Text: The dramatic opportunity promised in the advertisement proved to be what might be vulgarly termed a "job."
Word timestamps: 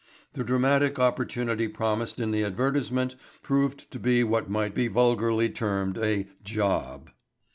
The 0.33 0.43
dramatic 0.43 0.97
opportunity 0.97 1.67
promised 1.67 2.19
in 2.19 2.31
the 2.31 2.41
advertisement 2.43 3.15
proved 3.43 3.91
to 3.91 3.99
be 3.99 4.23
what 4.23 4.49
might 4.49 4.73
be 4.73 4.87
vulgarly 4.87 5.47
termed 5.51 5.99
a 5.99 6.25
"job." 6.43 7.11